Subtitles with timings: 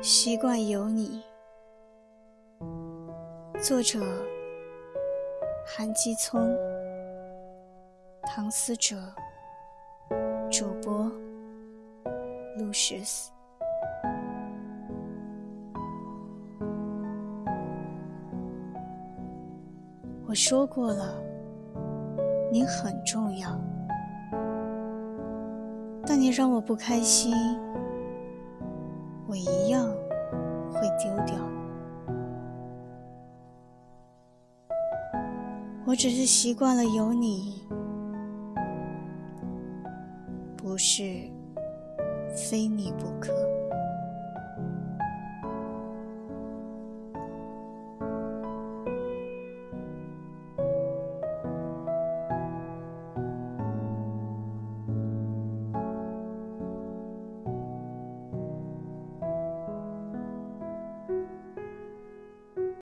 [0.00, 1.22] 习惯有你。
[3.60, 4.00] 作者：
[5.66, 6.56] 韩基聪、
[8.22, 8.96] 唐思哲。
[10.50, 11.10] 主播
[12.58, 13.28] ：Lucius。
[20.28, 21.18] 我说过了，
[22.52, 23.58] 你很重要，
[26.06, 27.34] 但你让我不开心，
[29.26, 29.86] 我一样
[30.70, 31.34] 会丢掉。
[35.86, 37.62] 我只是习惯了有你，
[40.58, 41.02] 不是
[42.34, 43.47] 非你不可。